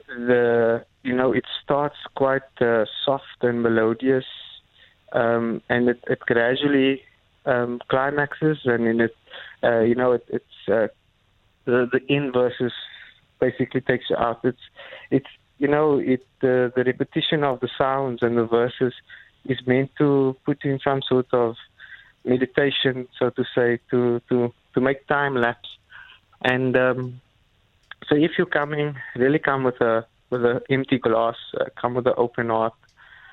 the 0.08 0.86
you 1.04 1.16
know 1.16 1.32
it 1.32 1.46
starts 1.64 1.96
quite 2.16 2.42
uh, 2.62 2.86
soft 3.06 3.42
and 3.42 3.64
melodious, 3.64 4.26
um, 5.14 5.62
and 5.70 5.90
it, 5.90 6.00
it 6.08 6.20
gradually 6.22 7.02
um, 7.46 7.80
climaxes, 7.90 8.60
and 8.66 8.88
in 8.88 9.02
it, 9.02 9.16
uh, 9.64 9.80
you 9.80 9.96
know, 9.96 10.14
it, 10.14 10.26
it's 10.30 10.68
uh, 10.68 10.88
the 11.66 11.90
the 11.92 12.02
in 12.08 12.32
verses 12.32 12.74
basically 13.40 13.82
takes 13.82 14.10
you 14.10 14.16
out. 14.18 14.40
It's 14.44 14.66
it's 15.12 15.28
you 15.58 15.68
know 15.68 15.98
it 15.98 16.26
the 16.42 16.72
the 16.76 16.84
repetition 16.84 17.44
of 17.44 17.60
the 17.60 17.70
sounds 17.78 18.22
and 18.22 18.38
the 18.38 18.46
verses 18.46 18.94
is 19.46 19.60
meant 19.68 19.92
to 19.98 20.36
put 20.46 20.64
in 20.64 20.80
some 20.80 21.02
sort 21.02 21.28
of 21.34 21.56
meditation, 22.26 23.08
so 23.20 23.30
to 23.32 23.44
say, 23.56 23.80
to 23.92 24.22
to 24.30 24.54
to 24.74 24.82
make 24.82 25.06
time 25.08 25.36
lapse, 25.36 25.70
and 26.42 26.76
um, 26.76 27.22
so 28.08 28.16
if 28.16 28.32
you're 28.38 28.48
coming, 28.48 28.96
really 29.16 29.40
come 29.40 29.64
with 29.64 29.80
a 29.82 30.06
with 30.30 30.46
an 30.46 30.62
empty 30.70 30.98
glass, 30.98 31.36
uh, 31.60 31.66
come 31.80 31.94
with 31.94 32.08
an 32.08 32.14
open 32.18 32.50
heart. 32.50 32.74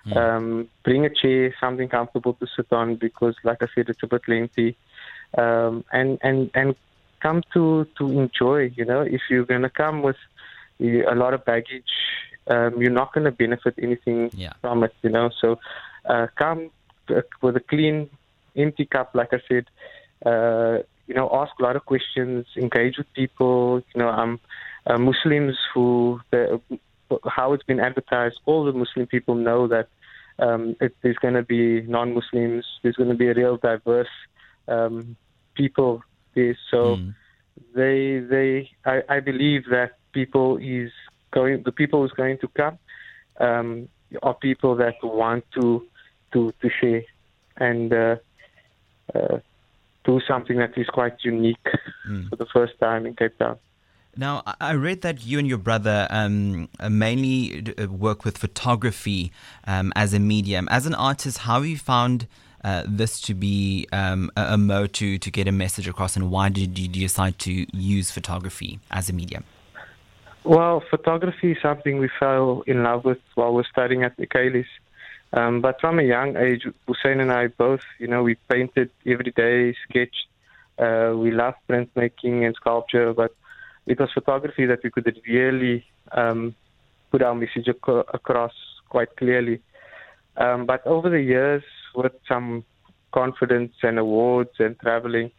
Mm. 0.06 0.16
Um, 0.16 0.68
bring 0.82 1.04
a 1.04 1.10
chair, 1.10 1.54
something 1.60 1.88
comfortable 1.88 2.32
to 2.34 2.46
sit 2.56 2.72
on, 2.72 2.96
because, 2.96 3.34
like 3.44 3.62
I 3.62 3.66
said, 3.74 3.90
it's 3.90 4.02
a 4.02 4.06
bit 4.06 4.22
lengthy. 4.26 4.76
Um, 5.36 5.84
and 5.92 6.18
and 6.22 6.50
and 6.54 6.74
come 7.20 7.42
to 7.52 7.86
to 7.98 8.08
enjoy. 8.08 8.72
You 8.74 8.84
know, 8.84 9.02
if 9.02 9.22
you're 9.28 9.44
gonna 9.44 9.70
come 9.70 10.02
with 10.02 10.16
a 10.80 11.14
lot 11.14 11.34
of 11.34 11.44
baggage, 11.44 11.92
um, 12.50 12.80
you're 12.80 12.99
not 13.02 13.12
gonna 13.14 13.33
benefit 13.45 13.75
anything 13.87 14.30
Yeah. 14.35 14.52
from 14.61 14.85
it. 14.87 14.95
You 15.02 15.11
know, 15.16 15.30
so 15.40 15.49
uh, 16.12 16.26
come 16.37 16.71
uh, 17.09 17.23
with 17.42 17.57
a 17.57 17.61
clean, 17.73 17.97
empty 18.57 18.85
cup, 18.95 19.09
like 19.14 19.33
I 19.33 19.40
said. 19.49 19.64
Uh, 20.30 20.78
you 21.07 21.14
know, 21.16 21.28
ask 21.33 21.52
a 21.59 21.62
lot 21.62 21.75
of 21.76 21.85
questions, 21.92 22.47
engage 22.57 22.97
with 22.99 23.12
people. 23.14 23.83
You 23.95 23.99
know, 24.00 24.11
um, 24.11 24.33
uh, 24.87 24.99
Muslims 24.99 25.57
who 25.73 26.21
the, 26.30 26.61
how 27.37 27.52
it's 27.54 27.64
been 27.64 27.80
advertised. 27.80 28.38
All 28.47 28.64
the 28.64 28.73
Muslim 28.73 29.07
people 29.07 29.35
know 29.35 29.66
that 29.75 29.88
um, 30.38 30.76
it, 30.80 30.95
there's 31.02 31.16
going 31.25 31.35
to 31.35 31.42
be 31.42 31.83
non-Muslims. 31.83 32.64
There's 32.83 32.97
going 32.97 33.09
to 33.11 33.16
be 33.25 33.28
a 33.28 33.35
real 33.35 33.57
diverse 33.57 34.14
um, 34.69 35.16
people 35.54 36.02
there. 36.35 36.57
So 36.71 36.97
Mm. 36.97 37.14
they 37.75 38.21
they 38.35 38.71
I, 38.85 39.02
I 39.16 39.21
believe 39.21 39.62
that 39.71 39.90
people 40.12 40.59
is 40.78 40.92
going 41.32 41.62
the 41.64 41.72
people 41.72 42.00
who's 42.02 42.12
going 42.12 42.38
to 42.38 42.49
come 42.49 42.78
um, 43.38 43.88
are 44.22 44.34
people 44.34 44.75
that 44.76 44.94
want 45.02 45.44
to 45.54 45.84
to 46.32 46.52
to 46.60 46.68
share 46.80 47.02
and 47.56 47.92
uh, 47.92 48.16
uh, 49.14 49.38
do 50.04 50.20
something 50.26 50.56
that 50.58 50.76
is 50.76 50.87
quite 50.88 51.16
unique 51.25 51.56
Mm. 52.08 52.28
for 52.30 52.37
the 52.37 52.46
first 52.46 52.78
time 52.80 53.04
in 53.06 53.14
Cape 53.14 53.37
Town. 53.38 53.56
Now, 54.16 54.42
I- 54.60 54.72
read 54.72 55.02
that 55.02 55.25
you 55.25 55.38
and 55.38 55.46
your 55.46 55.58
brother 55.58 56.06
um, 56.10 56.68
uh, 56.80 56.88
mainly 56.88 57.62
uh, 57.78 57.87
work 57.87 58.25
with 58.25 58.37
photography 58.38 59.30
um, 59.66 59.92
as 59.94 60.12
a 60.14 60.18
medium. 60.18 60.66
As 60.70 60.87
an 60.87 60.94
artist, 60.94 61.38
how 61.38 61.54
have 61.60 61.66
you 61.66 61.76
found 61.78 62.26
uh, 62.64 62.82
this 62.88 63.20
to 63.22 63.34
be 63.34 63.87
um, 63.92 64.30
a, 64.37 64.54
a 64.54 64.58
mode 64.58 64.92
to, 64.94 65.18
to 65.18 65.30
get 65.30 65.46
a 65.46 65.52
message 65.52 65.87
across, 65.87 66.16
and 66.16 66.30
why 66.30 66.49
did 66.49 66.78
you 66.78 66.88
decide 66.88 67.38
to 67.40 67.66
use 67.76 68.10
photography 68.10 68.80
as 68.90 69.08
a 69.08 69.12
medium? 69.12 69.44
Well, 70.44 70.82
photography 70.90 71.52
is 71.52 71.59
something 71.61 71.99
we 71.99 72.09
fell 72.18 72.62
in 72.66 72.82
love 72.82 73.04
with 73.04 73.18
while 73.35 73.52
we're 73.52 73.64
studying 73.64 74.04
at 74.04 74.18
Michaelis. 74.18 74.66
Um, 75.32 75.61
but 75.61 75.80
from 75.80 75.99
a 75.99 76.02
young 76.02 76.37
age, 76.37 76.66
Husain 76.88 77.20
and 77.20 77.30
I 77.30 77.49
both, 77.49 77.82
you 77.99 78.09
know, 78.09 78.23
we 78.23 78.37
painted 78.50 78.90
every 79.06 79.32
day, 79.32 79.76
sketched. 79.88 80.26
Uh, 80.78 81.12
we 81.14 81.30
loved 81.30 81.59
printmaking 81.68 82.47
and 82.47 82.54
sculpture, 82.56 83.12
but 83.12 83.35
it 83.87 84.00
was 84.00 84.11
photography 84.12 84.64
that 84.66 84.82
we 84.82 84.90
could 84.90 85.20
really 85.28 85.85
um, 86.12 86.54
put 87.11 87.23
our 87.23 87.35
message 87.35 87.68
ac- 87.68 88.09
across 88.14 88.52
quite 88.88 89.14
clearly. 89.16 89.61
Um, 90.38 90.64
but 90.64 90.85
over 90.87 91.11
the 91.11 91.20
years, 91.20 91.62
with 91.94 92.12
some 92.26 92.64
confidence 93.12 93.75
and 93.82 93.99
awards 93.99 94.54
and 94.59 94.78
traveling, 94.80 95.30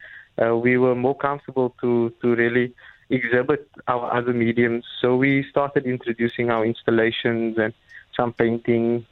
uh, 0.41 0.55
we 0.55 0.77
were 0.77 0.95
more 0.95 1.17
comfortable 1.17 1.75
to, 1.81 2.13
to 2.21 2.35
really 2.35 2.73
exhibit 3.11 3.69
our 3.87 4.13
other 4.17 4.33
mediums. 4.33 4.85
So 5.01 5.15
we 5.15 5.43
started 5.49 5.85
introducing 5.85 6.49
our 6.49 6.65
installations 6.65 7.57
and 7.57 7.73
some 8.15 8.33
painting 8.33 9.05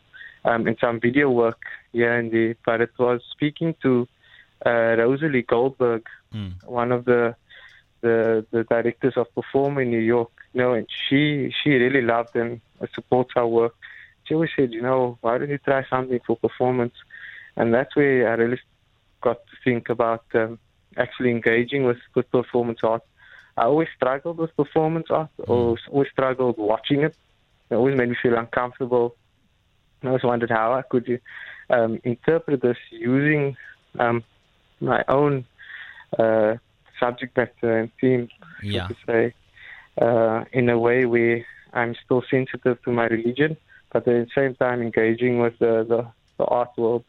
um, 0.45 0.67
and 0.67 0.77
some 0.79 0.99
video 0.99 1.29
work 1.29 1.61
here 1.91 2.13
and 2.19 2.31
there. 2.31 2.55
But 2.65 2.81
it 2.81 2.91
was 2.97 3.21
speaking 3.31 3.75
to 3.83 4.07
uh, 4.65 4.69
RoseLee 5.01 5.45
Goldberg, 5.47 6.05
Mm. 6.33 6.63
one 6.65 6.91
of 6.91 7.05
the, 7.05 7.35
the 8.01 8.45
the 8.51 8.63
directors 8.63 9.15
of 9.17 9.25
Performa 9.33 9.81
in 9.81 9.89
New 9.89 10.05
York. 10.15 10.29
You 10.53 10.61
know, 10.61 10.73
and 10.73 10.87
she 10.89 11.51
she 11.63 11.71
really 11.71 12.03
loved 12.03 12.35
and 12.35 12.61
supports 12.93 13.31
our 13.35 13.47
work. 13.47 13.73
She 14.25 14.35
always 14.35 14.51
said, 14.55 14.71
you 14.71 14.83
know, 14.83 15.17
why 15.21 15.39
don't 15.39 15.49
you 15.49 15.57
try 15.57 15.83
something 15.89 16.19
for 16.25 16.35
performance? 16.37 16.93
and 17.59 17.73
that's 17.73 17.95
where 17.95 18.29
I 18.29 18.33
really 18.35 18.59
got 19.21 19.45
to 19.47 19.55
think 19.63 19.89
about 19.89 20.23
um, 20.33 20.59
actually 20.97 21.31
engaging 21.31 21.83
with, 21.83 21.97
with 22.15 22.31
performance 22.31 22.79
art. 22.83 23.03
I 23.59 23.65
always 23.65 23.89
struggled 23.93 24.37
with 24.37 24.55
performance 24.55 25.07
art, 25.09 25.29
always, 25.45 25.81
always 25.91 26.09
struggled 26.11 26.57
watching 26.57 27.01
it. 27.01 27.13
It 27.69 27.75
always 27.75 27.97
made 27.97 28.07
me 28.07 28.15
feel 28.23 28.37
uncomfortable. 28.37 29.15
I 30.01 30.07
always 30.07 30.23
wondered 30.23 30.49
how 30.49 30.71
I 30.73 30.83
could 30.83 31.19
um, 31.69 31.99
interpret 32.05 32.61
this 32.61 32.77
using 32.89 33.57
um, 33.99 34.23
my 34.79 35.03
own 35.09 35.45
uh, 36.17 36.55
subject 37.01 37.35
matter 37.35 37.79
and 37.79 37.91
theme, 37.99 38.29
yeah. 38.63 38.87
so 38.87 38.93
to 38.93 38.99
say, 39.05 39.33
uh, 40.01 40.45
in 40.53 40.69
a 40.69 40.79
way 40.79 41.05
where 41.05 41.45
I'm 41.73 41.95
still 42.05 42.23
sensitive 42.31 42.81
to 42.83 42.91
my 42.91 43.07
religion, 43.07 43.57
but 43.91 44.07
at 44.07 44.27
the 44.27 44.27
same 44.33 44.55
time 44.55 44.81
engaging 44.81 45.39
with 45.39 45.59
the, 45.59 45.83
the, 45.83 46.07
the 46.37 46.45
art 46.45 46.69
world. 46.77 47.03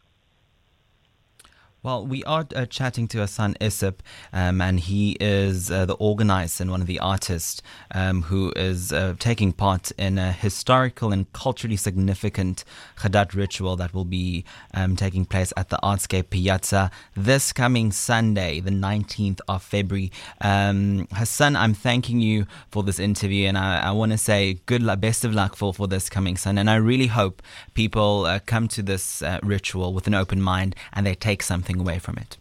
Well, 1.82 2.06
we 2.06 2.22
are 2.24 2.46
uh, 2.54 2.66
chatting 2.66 3.08
to 3.08 3.20
Hassan 3.20 3.56
Essop, 3.58 4.00
um, 4.34 4.60
and 4.60 4.78
he 4.78 5.16
is 5.18 5.70
uh, 5.70 5.86
the 5.86 5.94
organizer 5.94 6.62
and 6.62 6.70
one 6.70 6.82
of 6.82 6.86
the 6.86 6.98
artists 6.98 7.62
um, 7.94 8.20
who 8.20 8.52
is 8.54 8.92
uh, 8.92 9.14
taking 9.18 9.54
part 9.54 9.90
in 9.92 10.18
a 10.18 10.30
historical 10.30 11.10
and 11.10 11.32
culturally 11.32 11.78
significant 11.78 12.64
Gadat 12.98 13.34
ritual 13.34 13.76
that 13.76 13.94
will 13.94 14.04
be 14.04 14.44
um, 14.74 14.94
taking 14.94 15.24
place 15.24 15.54
at 15.56 15.70
the 15.70 15.78
Artscape 15.82 16.28
Piazza 16.28 16.90
this 17.16 17.50
coming 17.50 17.92
Sunday, 17.92 18.60
the 18.60 18.70
19th 18.70 19.40
of 19.48 19.62
February. 19.62 20.12
Um, 20.42 21.08
Hassan, 21.14 21.56
I'm 21.56 21.72
thanking 21.72 22.20
you 22.20 22.46
for 22.70 22.82
this 22.82 22.98
interview, 22.98 23.48
and 23.48 23.56
I, 23.56 23.88
I 23.88 23.92
want 23.92 24.12
to 24.12 24.18
say 24.18 24.60
good 24.66 24.82
luck, 24.82 25.00
best 25.00 25.24
of 25.24 25.32
luck 25.32 25.56
for, 25.56 25.72
for 25.72 25.88
this 25.88 26.10
coming 26.10 26.36
Sunday. 26.36 26.60
And 26.60 26.68
I 26.68 26.76
really 26.76 27.06
hope 27.06 27.40
people 27.72 28.26
uh, 28.26 28.38
come 28.40 28.68
to 28.68 28.82
this 28.82 29.22
uh, 29.22 29.38
ritual 29.42 29.94
with 29.94 30.06
an 30.06 30.12
open 30.12 30.42
mind 30.42 30.76
and 30.92 31.06
they 31.06 31.14
take 31.14 31.42
something 31.42 31.69
something 31.70 31.80
away 31.80 31.98
from 31.98 32.16
it. 32.18 32.36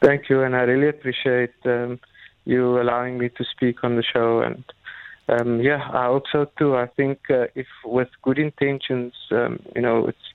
Thank 0.00 0.28
you, 0.28 0.42
and 0.42 0.56
I 0.56 0.62
really 0.62 0.88
appreciate 0.88 1.54
um, 1.64 2.00
you 2.44 2.80
allowing 2.80 3.18
me 3.18 3.28
to 3.28 3.44
speak 3.44 3.84
on 3.84 3.96
the 3.96 4.02
show. 4.02 4.40
And 4.40 4.64
um, 5.28 5.60
yeah, 5.60 5.88
I 5.92 6.06
hope 6.06 6.24
so 6.32 6.46
too. 6.58 6.76
I 6.76 6.86
think 6.86 7.18
uh, 7.30 7.46
if 7.54 7.66
with 7.84 8.08
good 8.22 8.38
intentions, 8.38 9.12
um, 9.30 9.60
you 9.76 9.82
know, 9.82 10.08
it's 10.08 10.26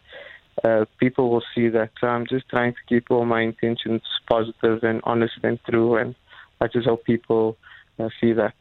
uh, 0.63 0.85
people 0.99 1.29
will 1.29 1.43
see 1.53 1.69
that. 1.69 1.91
So 1.99 2.07
I'm 2.07 2.25
just 2.25 2.47
trying 2.49 2.73
to 2.73 2.79
keep 2.87 3.11
all 3.11 3.25
my 3.25 3.41
intentions 3.41 4.01
positive 4.27 4.83
and 4.83 5.01
honest 5.03 5.33
and 5.43 5.59
true, 5.69 5.97
and 5.97 6.15
I 6.61 6.67
just 6.67 6.87
hope 6.87 7.03
people 7.03 7.57
uh, 7.99 8.09
see 8.21 8.33
that. 8.33 8.53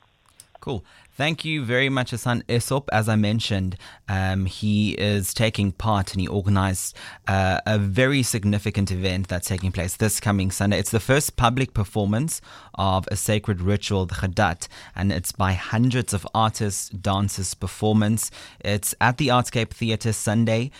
Cool. 0.66 0.84
Thank 1.12 1.44
you 1.44 1.64
very 1.64 1.88
much, 1.88 2.10
Hassan 2.10 2.42
Essop. 2.48 2.88
As 2.92 3.08
I 3.08 3.14
mentioned, 3.14 3.76
um, 4.08 4.46
he 4.46 4.94
is 4.94 5.32
taking 5.32 5.70
part 5.70 6.12
and 6.12 6.20
he 6.20 6.26
organized 6.26 6.96
uh, 7.28 7.60
a 7.64 7.78
very 7.78 8.24
significant 8.24 8.90
event 8.90 9.28
that's 9.28 9.46
taking 9.46 9.70
place 9.70 9.94
this 9.94 10.18
coming 10.18 10.50
Sunday. 10.50 10.80
It's 10.80 10.90
the 10.90 10.98
first 10.98 11.36
public 11.36 11.72
performance 11.72 12.40
of 12.74 13.06
a 13.12 13.16
sacred 13.16 13.60
ritual, 13.60 14.06
the 14.06 14.16
Gadat, 14.16 14.66
and 14.96 15.12
it's 15.12 15.30
by 15.30 15.52
hundreds 15.52 16.12
of 16.12 16.26
artists, 16.34 16.88
dancers, 16.88 17.54
performance. 17.54 18.32
It's 18.58 18.92
at 19.00 19.18
the 19.18 19.28
Artscape 19.28 19.70
Theatre 19.70 20.12
Sunday, 20.12 20.72